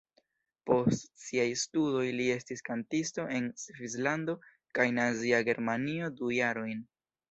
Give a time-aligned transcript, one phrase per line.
[0.69, 4.39] Post siaj studoj li estis kantisto en Svislando
[4.81, 6.89] kaj Nazia Germanio du jarojn.